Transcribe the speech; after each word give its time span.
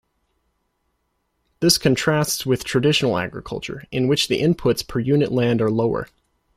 This 1.59 1.77
contrasts 1.77 2.43
with 2.43 2.63
traditional 2.63 3.19
agriculture, 3.19 3.83
in 3.91 4.07
which 4.07 4.29
the 4.29 4.41
inputs 4.41 4.81
per 4.87 4.97
unit 4.97 5.31
land 5.31 5.61
are 5.61 5.69
lower. 5.69 6.07